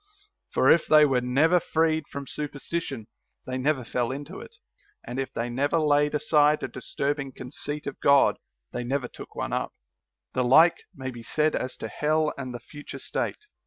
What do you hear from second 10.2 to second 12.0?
The like may be said as to